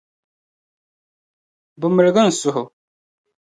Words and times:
Bɛ 1.79 1.87
miligi 1.89 2.23
n 2.27 2.31
suhu. 2.39 2.63